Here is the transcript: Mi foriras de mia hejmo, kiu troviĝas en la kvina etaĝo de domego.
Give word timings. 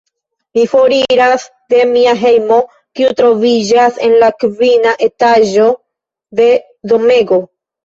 Mi 0.57 0.61
foriras 0.69 1.43
de 1.73 1.81
mia 1.89 2.15
hejmo, 2.21 2.57
kiu 3.01 3.13
troviĝas 3.21 4.01
en 4.09 4.17
la 4.25 4.31
kvina 4.41 4.97
etaĝo 5.11 5.69
de 6.43 6.51
domego. 6.95 7.43